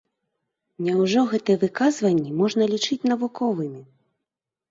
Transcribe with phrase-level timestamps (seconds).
[0.85, 3.81] Няўжо гэтыя выказванні можна лічыць навуковымі?